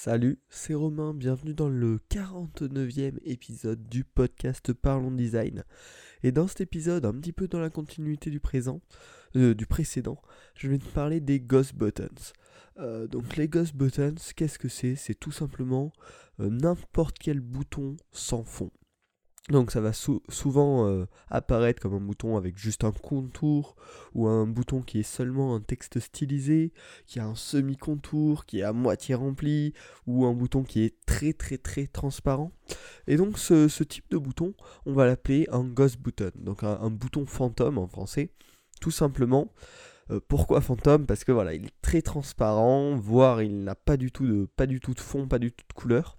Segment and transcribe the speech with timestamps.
[0.00, 5.64] Salut, c'est Romain, bienvenue dans le 49e épisode du podcast Parlons Design.
[6.22, 8.80] Et dans cet épisode, un petit peu dans la continuité du présent,
[9.34, 10.22] euh, du précédent,
[10.54, 12.06] je vais te parler des Ghost Buttons.
[12.78, 14.94] Euh, donc les Ghost Buttons, qu'est-ce que c'est?
[14.94, 15.92] C'est tout simplement
[16.38, 18.70] euh, n'importe quel bouton sans fond.
[19.48, 23.76] Donc ça va souvent euh, apparaître comme un bouton avec juste un contour
[24.14, 26.72] ou un bouton qui est seulement un texte stylisé,
[27.06, 29.72] qui a un semi-contour, qui est à moitié rempli,
[30.06, 32.52] ou un bouton qui est très très très transparent.
[33.06, 34.52] Et donc ce, type de bouton,
[34.84, 38.30] on va l'appeler un ghost button, donc un, bouton fantôme en français,
[38.82, 39.50] tout simplement.
[40.10, 41.06] Euh, pourquoi fantôme?
[41.06, 44.66] Parce que voilà, il est très transparent, voire il n'a pas du tout de pas
[44.66, 46.17] du tout de fond, pas du tout de couleur.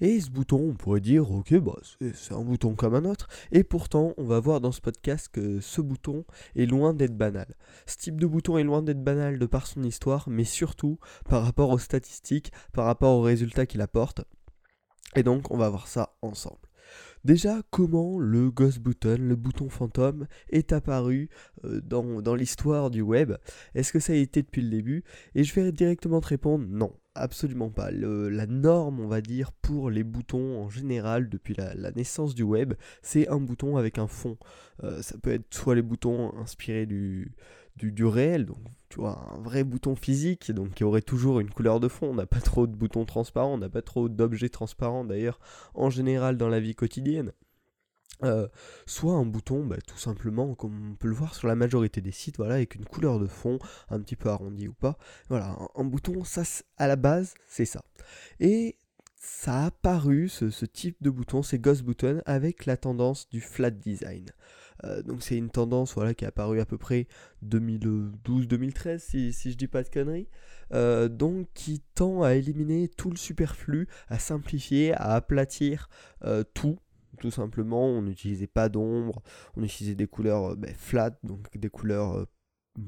[0.00, 1.78] Et ce bouton, on pourrait dire, ok, bah,
[2.14, 3.28] c'est un bouton comme un autre.
[3.52, 6.24] Et pourtant, on va voir dans ce podcast que ce bouton
[6.56, 7.54] est loin d'être banal.
[7.86, 11.44] Ce type de bouton est loin d'être banal de par son histoire, mais surtout par
[11.44, 14.22] rapport aux statistiques, par rapport aux résultats qu'il apporte.
[15.16, 16.58] Et donc, on va voir ça ensemble.
[17.24, 21.30] Déjà, comment le Ghost Button, le bouton fantôme, est apparu
[21.64, 23.32] euh, dans, dans l'histoire du web?
[23.74, 25.04] Est-ce que ça a été depuis le début?
[25.34, 26.92] Et je vais directement te répondre non.
[27.16, 27.92] Absolument pas.
[27.92, 32.74] la norme, on va dire, pour les boutons en général depuis la, naissance du web,
[33.02, 34.36] c'est un bouton avec un fond.
[34.82, 37.32] Euh, ça peut être soit les boutons inspirés du,
[37.76, 41.78] du, réel, donc tu vois, un vrai bouton physique, donc qui aurait toujours une couleur
[41.78, 42.08] de fond.
[42.10, 45.38] On n'a pas trop de boutons transparents, on n'a pas trop d'objets transparents d'ailleurs,
[45.74, 47.32] en général dans la vie quotidienne.
[48.22, 48.46] Euh,
[48.86, 52.12] soit un bouton bah, tout simplement comme on peut le voir sur la majorité des
[52.12, 53.58] sites voilà avec une couleur de fond
[53.90, 54.96] un petit peu arrondie ou pas.
[55.28, 56.42] Voilà un, bouton ça
[56.76, 57.82] à la base c'est ça.
[58.38, 58.76] Et
[59.16, 63.70] ça a apparu ce, type de bouton ces ghost buttons avec la tendance du flat
[63.70, 64.26] design.
[64.84, 67.08] Euh, donc c'est une tendance voilà qui est apparue à peu près
[67.44, 70.28] 2012-2013 si, si je dis pas de conneries.
[70.72, 75.88] Euh, donc qui tend à éliminer tout le superflu à simplifier à aplatir
[76.54, 76.78] tout
[77.18, 79.22] tout simplement, on n'utilisait pas d'ombre,
[79.56, 82.26] on utilisait des couleurs euh, ben, flat, donc des couleurs euh,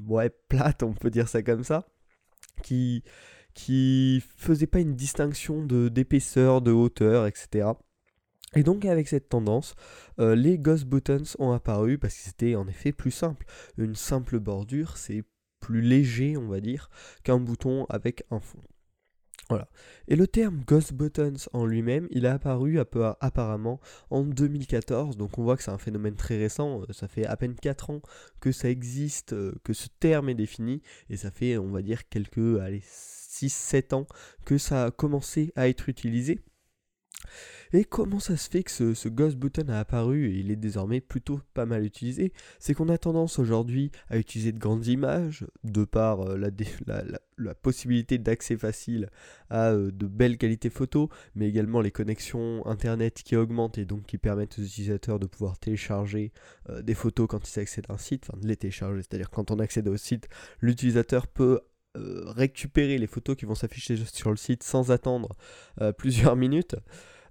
[0.09, 1.87] ouais, plates, on peut dire ça comme ça,
[2.62, 3.03] qui
[3.54, 7.70] qui faisaient pas une distinction de d'épaisseur, de hauteur, etc.
[8.54, 9.75] Et donc avec cette tendance,
[10.19, 13.47] euh, les Ghost Buttons ont apparu parce que c'était en effet plus simple.
[13.78, 15.25] Une simple bordure, c'est
[15.60, 16.91] plus léger, on va dire,
[17.25, 18.60] qu'un bouton avec un fond.
[19.49, 19.69] Voilà.
[20.09, 22.81] Et le terme Ghost Buttons en lui-même, il a apparu
[23.21, 23.81] apparemment
[24.11, 27.37] en 2014, donc on voit que c'est un phénomène très récent, euh, ça fait à
[27.37, 28.01] peine 4 ans
[28.41, 32.09] que ça existe, euh, que ce terme est défini, et ça fait on va dire
[32.09, 32.59] quelques
[33.39, 34.07] 6-7 ans
[34.45, 36.41] que ça a commencé à être utilisé.
[37.72, 41.00] Et comment ça se fait que ce, Ghost Button a apparu et il est désormais
[41.00, 42.32] plutôt pas mal utilisé?
[42.59, 48.19] C'est qu'on a tendance aujourd'hui à utiliser de grandes images, de par euh, la, possibilité
[48.19, 49.10] d'accès facile
[49.50, 54.04] à euh, de belles qualités photos, mais également les connexions internet qui augmentent et donc
[54.06, 56.33] qui permettent aux utilisateurs de pouvoir télécharger
[56.71, 59.50] euh, des photos quand ils accèdent à un site, enfin de les télécharger, c'est-à-dire quand
[59.50, 60.28] on accède au site,
[60.60, 61.60] l'utilisateur peut
[62.27, 65.37] récupérer les photos qui vont s'afficher sur le site sans attendre
[65.99, 66.77] plusieurs minutes.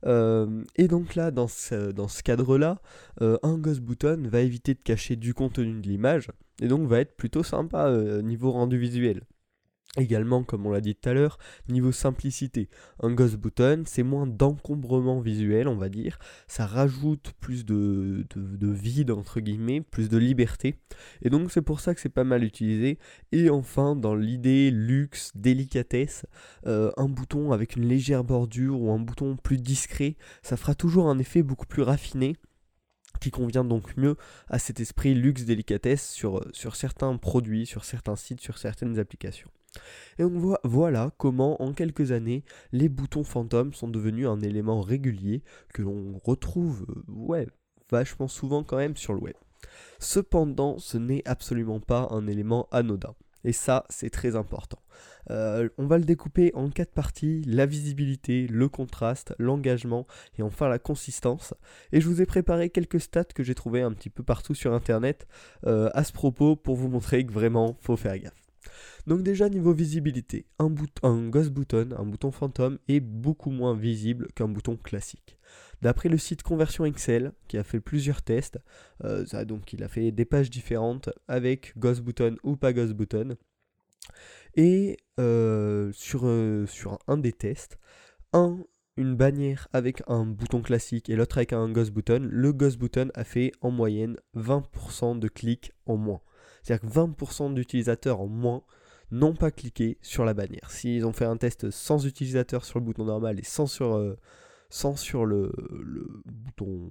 [0.06, 2.80] Euh, et donc là, dans ce, cadre-là,
[3.22, 6.30] euh, un Ghost Button va éviter de cacher du contenu de l'image,
[6.62, 9.22] et donc va être plutôt sympa euh, niveau rendu visuel.
[9.97, 11.38] Également, comme on l'a dit tout à l'heure,
[11.69, 12.69] niveau simplicité,
[13.01, 16.19] un Ghost Button, c'est moins d'encombrement visuel, on va dire.
[16.47, 20.75] Ça rajoute plus de, de, vide, entre guillemets, plus de liberté.
[21.22, 23.00] Et donc, c'est pour ça que c'est pas mal utilisé.
[23.31, 26.25] Et enfin, dans l'idée luxe, délicatesse,
[26.67, 31.09] euh, un bouton avec une légère bordure ou un bouton plus discret, ça fera toujours
[31.09, 32.35] un effet beaucoup plus raffiné
[33.22, 34.17] qui convient donc mieux
[34.50, 39.50] à cet esprit luxe délicatesse sur, sur certains produits, sur certains sites, sur certaines applications.
[40.19, 44.81] Et on voit voilà comment en quelques années les boutons fantômes sont devenus un élément
[44.81, 45.44] régulier
[45.74, 47.47] que l'on retrouve euh, ouais,
[47.90, 49.35] vachement souvent quand même sur le web.
[50.00, 53.16] Cependant, ce n'est absolument pas un élément anodin.
[53.46, 54.80] Et ça, c'est très important.
[55.30, 60.08] Euh, on va le découper en quatre parties, la visibilité, le contraste, l'engagement
[60.40, 61.53] et enfin la consistance.
[61.91, 64.73] Et je vous ai préparé quelques stats que j'ai trouvées un petit peu partout sur
[64.73, 65.28] Internet
[65.67, 68.45] euh, à ce propos pour vous montrer que vraiment, faut faire gaffe.
[69.08, 70.70] Donc déjà niveau visibilité, un,
[71.29, 75.38] Ghost Button, un bouton fantôme, est beaucoup moins visible qu'un bouton classique.
[75.82, 78.59] D'après le site Conversion Excel, qui a fait plusieurs tests,
[79.03, 83.35] euh, donc il a fait des pages différentes avec Ghost Button ou pas Ghost Button,
[84.56, 87.78] et euh, sur, euh, sur un des tests,
[88.34, 88.64] un
[88.97, 93.09] une bannière avec un bouton classique et l'autre avec un Ghost Button, le Ghost Button
[93.14, 96.22] a fait en moyenne 20% de clics en moins.
[96.66, 98.64] C'est-à-dire que 20% d'utilisateurs en moins
[99.12, 100.72] n'ont pas cliqué sur la bannière.
[100.72, 104.17] S'ils ont fait un test sans utilisateur sur le bouton normal et sans sur, euh,
[104.70, 105.52] sans sur le,
[106.26, 106.90] bouton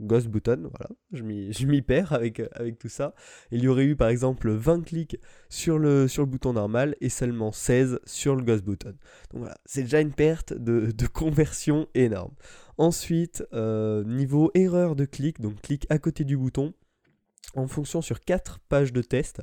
[0.00, 3.14] Ghost Button, voilà, je m'y perds avec, avec tout ça.
[3.50, 5.18] Il y aurait eu par exemple 20 clics
[5.50, 8.94] sur le, sur le bouton normal et seulement 16 sur le Ghost Button.
[9.32, 12.32] Donc voilà, c'est déjà une perte de, de conversion énorme.
[12.78, 16.72] Ensuite, euh, niveau erreur de clic, donc clic à côté du bouton,
[17.54, 19.42] en fonction sur 4 pages de test,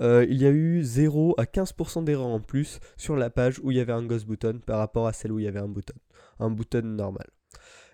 [0.00, 3.70] euh, il y a eu 0 à 15% d'erreur en plus sur la page où
[3.70, 5.68] il y avait un ghost button par rapport à celle où il y avait un
[5.68, 5.94] button,
[6.38, 7.26] un button normal.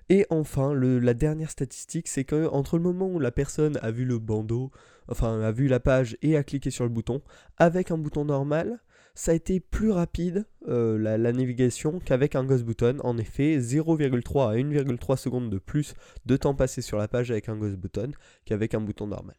[0.09, 4.05] Et enfin, la dernière statistique, c'est que entre le moment où la personne a vu
[4.05, 4.71] le bandeau,
[5.09, 7.23] enfin a vu la page et a cliqué sur le bouton,
[7.57, 8.81] avec un bouton normal,
[9.15, 12.99] ça a été plus rapide euh, la, navigation qu'avec un ghost button.
[13.03, 15.95] En effet, 0,3 à 1,3 secondes de plus
[16.27, 18.13] de temps passé sur la page avec un ghost button
[18.45, 19.37] qu'avec un bouton normal.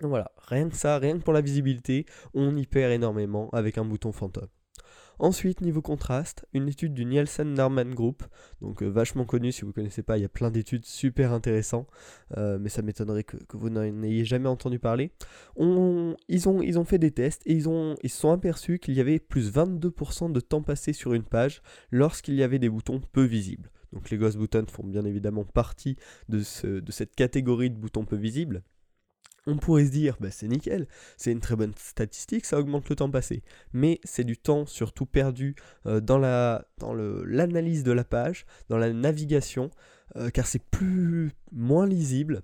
[0.00, 3.84] Voilà, rien que ça, rien que pour la visibilité, on y perd énormément avec un
[3.84, 4.48] bouton fantôme.
[5.20, 8.22] Ensuite, niveau contraste, une étude du Nielsen Norman Group,
[8.60, 11.32] donc euh, vachement connu si vous ne connaissez pas, il y a plein d'études super
[11.32, 11.88] intéressantes,
[12.36, 15.10] euh, mais ça m'étonnerait que, vous n'en ayez jamais entendu parler.
[15.58, 20.30] ils, ont, fait des tests et ils, se sont aperçus qu'il y avait plus 22%
[20.30, 23.70] de temps passé sur une page lorsqu'il y avait des boutons peu visibles.
[23.92, 25.96] Donc les ghost buttons font bien évidemment partie
[26.28, 28.62] de cette catégorie de boutons peu visibles.
[29.50, 30.86] On pourrait se dire, bah, c'est nickel,
[31.16, 33.42] c'est une très bonne statistique, ça augmente le temps passé.
[33.72, 35.56] Mais c'est du temps surtout perdu
[35.86, 39.70] euh, dans, la, dans l'analyse de la page, dans la navigation,
[40.16, 42.42] euh, car c'est plus moins lisible,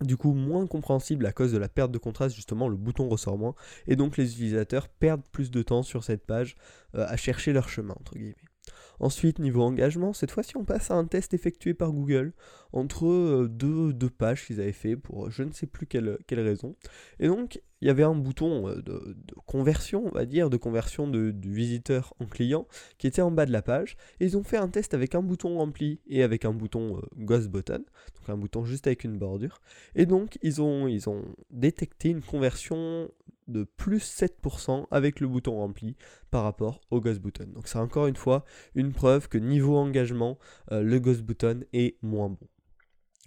[0.00, 3.36] du coup moins compréhensible à cause de la perte de contraste, justement le bouton ressort
[3.36, 3.54] moins,
[3.86, 6.56] et donc les utilisateurs perdent plus de temps sur cette page
[6.94, 8.53] euh, à chercher leur chemin, entre guillemets.
[9.00, 12.32] Ensuite, niveau engagement, cette fois-ci, on passe à un test effectué par Google
[12.72, 16.76] entre euh, deux, deux pages qu'ils avaient fait pour je ne sais plus quelle, raison.
[17.18, 19.16] Et donc, il y avait un bouton euh, de,
[19.46, 22.66] conversion, on va dire, de conversion de, du visiteur en client
[22.98, 23.96] qui était en bas de la page.
[24.20, 27.00] Et ils ont fait un test avec un bouton rempli et avec un bouton euh,
[27.18, 27.84] Ghost Button,
[28.16, 29.60] donc un bouton juste avec une bordure.
[29.94, 33.10] Et donc, ils ont, ils ont détecté une conversion
[33.46, 35.96] de plus 7% avec le bouton rempli
[36.30, 37.46] par rapport au Ghost Button.
[37.54, 38.44] Donc c'est encore une fois
[38.74, 40.38] une preuve que niveau engagement,
[40.72, 42.48] euh, le Ghost Button est moins bon.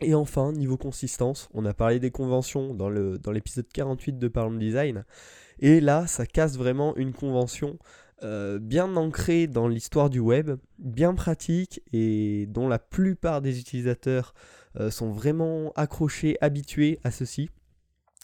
[0.01, 4.57] Et enfin, niveau consistance, on a parlé des conventions dans l'épisode dans 48 de Parlons
[4.57, 5.05] Design.
[5.59, 7.79] Et là, ça casse vraiment une convention
[8.23, 14.33] euh, bien ancrée dans l'histoire du web, bien pratique et dont la plupart des utilisateurs
[14.79, 17.49] euh, sont vraiment accrochés, habitués à ceci.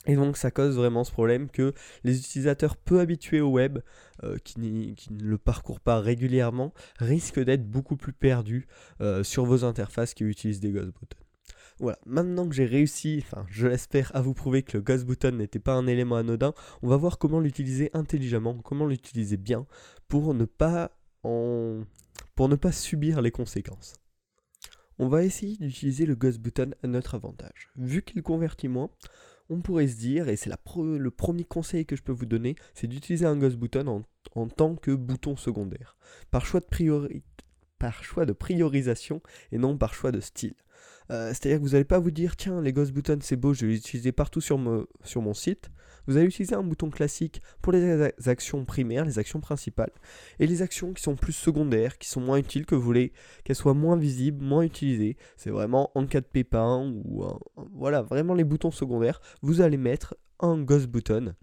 [0.05, 1.73] Et donc ça cause vraiment ce problème que
[2.03, 3.79] les utilisateurs peu habitués au web,
[4.23, 8.67] euh, qui, ne le parcourent pas régulièrement, risquent d'être beaucoup plus perdus
[9.01, 11.23] euh, sur vos interfaces qui utilisent des ghost buttons.
[11.79, 15.31] Voilà, maintenant que j'ai réussi, enfin je l'espère, à vous prouver que le ghost button
[15.31, 19.65] n'était pas un élément anodin, on va voir comment l'utiliser intelligemment, comment l'utiliser bien
[20.07, 20.91] pour ne pas
[21.23, 21.83] en...
[22.35, 23.95] pour ne pas subir les conséquences.
[25.00, 27.71] On va essayer d'utiliser le ghost button à notre avantage.
[27.75, 28.91] Vu qu'il convertit moins,
[29.49, 32.87] on pourrait se dire, et c'est le premier conseil que je peux vous donner, c'est
[32.87, 34.03] d'utiliser un Ghost Button
[34.35, 35.97] en, tant que bouton secondaire,
[36.31, 36.65] par choix, de
[37.83, 39.21] par choix de priorisation
[39.51, 40.53] et non par choix de style.
[41.12, 43.65] Euh, c'est-à-dire que vous n'allez pas vous dire, tiens, les Ghost Buttons c'est beau, je
[43.65, 44.57] vais l'utiliser partout sur,
[45.03, 45.69] sur mon site.
[46.07, 49.91] Vous allez utiliser un bouton classique pour les actions primaires, les actions principales,
[50.39, 53.12] et les actions qui sont plus secondaires, qui sont moins utiles, que vous voulez
[53.44, 55.17] qu'elles soient moins visibles, moins utilisées.
[55.36, 57.25] C'est vraiment en cas de pépin ou
[57.74, 59.19] voilà, vraiment les boutons secondaires.
[59.41, 61.36] Vous allez mettre un Ghost Button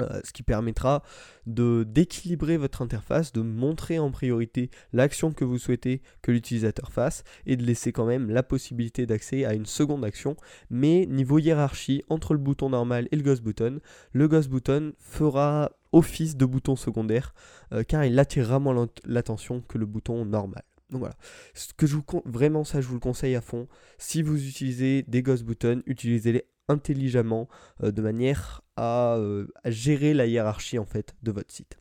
[0.00, 1.04] euh, ce qui permettra
[1.46, 7.22] de d'équilibrer votre interface, de montrer en priorité l'action que vous souhaitez que l'utilisateur fasse
[7.46, 10.36] et de laisser quand même la possibilité d'accès à une seconde action.
[10.68, 13.78] Mais niveau hiérarchie entre le bouton normal et le Ghost Button,
[14.12, 17.32] le Ghost Button fera office de bouton secondaire
[17.72, 20.64] euh, car il attirera moins l'attention que le bouton normal.
[20.90, 21.16] Donc voilà,
[21.54, 23.68] ce que je vous vraiment ça je vous le conseille à fond.
[23.98, 27.48] Si vous utilisez des Ghost Buttons, utilisez-les intelligemment
[27.82, 31.78] euh, de manière euh, à, gérer la hiérarchie en fait de votre site.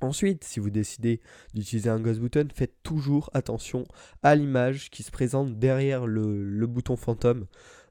[0.00, 1.20] Ensuite, si vous décidez
[1.54, 3.84] d'utiliser un Ghost Button, faites toujours attention
[4.22, 7.46] à l'image qui se présente derrière le, bouton fantôme.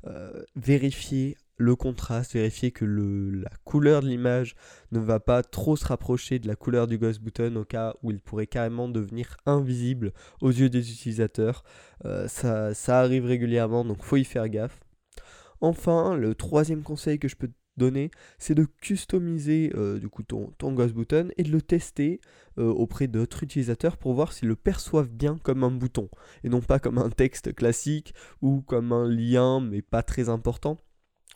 [0.05, 4.55] Euh, vérifiez le contraste, vérifiez que la couleur de l'image
[4.91, 8.11] ne va pas trop se rapprocher de la couleur du Ghost Button au cas où
[8.11, 10.11] il pourrait carrément devenir invisible
[10.41, 11.63] aux yeux des utilisateurs.
[12.27, 14.82] ça, ça arrive régulièrement, donc faut y faire gaffe.
[15.63, 20.21] Enfin, le troisième conseil que je peux te donner, c'est de customiser euh, du coup
[20.21, 20.93] ton, ton Ghost
[21.37, 22.19] et de le tester
[22.57, 26.09] euh, auprès d'autres utilisateurs pour voir s'ils le perçoivent bien comme un bouton
[26.43, 30.77] et non pas comme un texte classique ou comme un lien mais pas très important.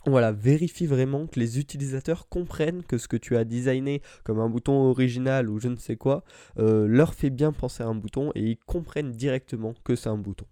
[0.06, 4.50] Voilà, vérifie vraiment que les utilisateurs comprennent que ce que tu as designé comme un
[4.50, 6.26] bouton original ou je ne sais quoi
[6.60, 10.18] euh, leur fait bien penser à un bouton et ils comprennent directement que c'est un
[10.18, 10.48] bouton.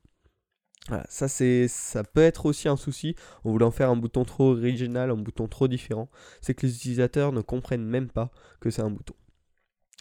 [1.09, 5.09] Ça, c'est, ça peut être aussi un souci en voulant faire un bouton trop original,
[5.09, 6.09] un bouton trop différent.
[6.41, 9.15] C'est que les utilisateurs ne comprennent même pas que c'est un bouton.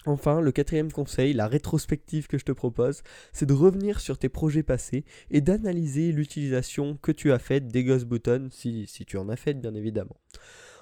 [0.06, 4.28] Enfin, le quatrième conseil, la rétrospective que je te propose, c'est de revenir sur tes
[4.28, 9.30] projets passés et d'analyser l'utilisation que tu as faite des Ghost Buttons, si, tu en
[9.30, 10.16] as fait bien évidemment.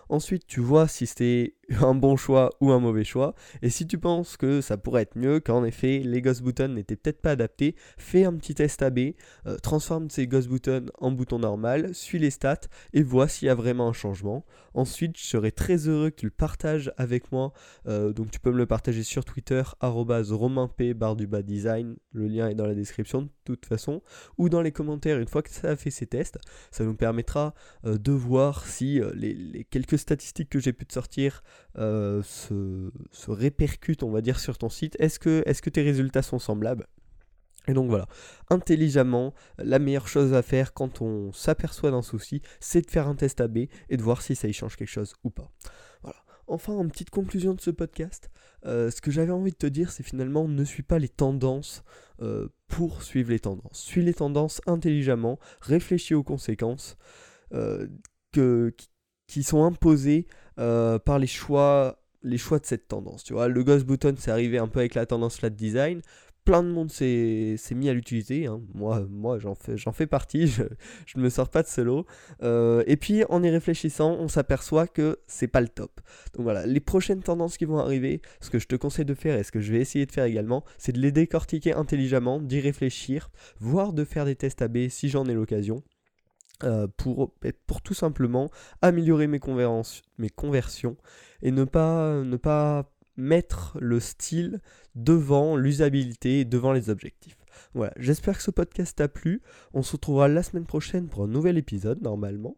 [0.09, 3.35] Ensuite, tu vois si c'était un bon choix ou un mauvais choix.
[3.63, 6.97] Et si tu penses que ça pourrait être mieux, qu'en effet les Ghost Buttons n'étaient
[6.97, 8.99] peut-être pas adaptés, fais un petit test AB,
[9.47, 13.51] euh, transforme ces Ghost Buttons en boutons normal, suis les stats et vois s'il y
[13.51, 14.45] a vraiment un changement.
[14.75, 17.53] Ensuite, je serais très heureux que tu le partages avec moi.
[17.87, 21.97] Euh, donc tu peux me le partager sur Twitter, romainp barre du bas design.
[22.13, 24.03] Le lien est dans la description de toute façon.
[24.39, 26.39] Ou dans les commentaires une fois que ça a fait ses tests.
[26.71, 27.55] Ça nous permettra
[27.85, 31.43] euh, de voir si les quelques statistiques que j'ai pu te sortir
[31.79, 32.91] euh, se,
[33.29, 34.97] répercutent, on va dire, sur ton site.
[34.99, 36.87] Est-ce que, est que tes résultats sont semblables?
[37.69, 38.09] Et donc voilà,
[38.51, 43.15] intelligemment, la meilleure chose à faire quand on s'aperçoit d'un souci, c'est de faire un
[43.15, 45.49] test AB et de voir si ça y change quelque chose ou pas.
[46.03, 46.17] Voilà.
[46.49, 48.31] Enfin, en petite conclusion de ce podcast,
[48.67, 51.85] euh, ce que j'avais envie de te dire, c'est finalement ne suis pas les tendances
[52.21, 53.79] euh, pour suivre les tendances.
[53.79, 56.97] Suis les tendances intelligemment, réfléchis aux conséquences
[58.33, 58.75] que,
[59.27, 60.27] qui sont imposés
[60.59, 63.25] euh, par les choix, les choix de cette tendance.
[63.25, 66.03] Tu vois, le Ghost Button, c'est arrivé un peu avec la tendance flat design.
[66.45, 68.47] Plein de monde s'est mis à l'utiliser.
[68.47, 68.61] Hein.
[68.75, 70.47] Moi, moi j'en fais, fais partie.
[71.07, 72.05] Je, ne me sors pas de solo.
[72.43, 76.01] Euh, et puis, en y réfléchissant, on s'aperçoit que c'est pas le top.
[76.35, 79.39] Donc voilà, les prochaines tendances qui vont arriver, ce que je te conseille de faire
[79.39, 82.59] et ce que je vais essayer de faire également, c'est de les décortiquer intelligemment, d'y
[82.59, 85.85] réfléchir, voire de faire des tests AB si j'en ai l'occasion.
[86.65, 87.35] Euh, pour,
[87.67, 88.49] pour tout simplement
[88.83, 89.41] améliorer mes,
[90.19, 90.97] mes conversions
[91.43, 94.61] et ne pas, ne pas mettre le style
[94.95, 97.37] devant l'usabilité devant les objectifs.
[97.75, 99.43] Voilà, j'espère que ce podcast t'a plu.
[99.75, 102.57] On se retrouvera la semaine prochaine pour un nouvel épisode normalement.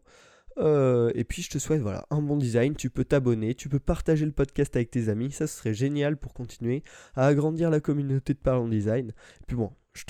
[0.57, 3.79] Euh, et puis je te souhaite voilà, un bon design, tu peux t'abonner, tu peux
[3.79, 6.81] partager le podcast avec tes amis, ça serait génial pour continuer
[7.15, 9.09] à agrandir la communauté de Parlons Design.
[9.09, 10.03] Et puis bon, je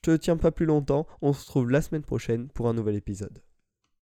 [0.00, 1.06] te, tiens pas plus longtemps.
[1.22, 3.42] On se retrouve la semaine prochaine pour un nouvel épisode.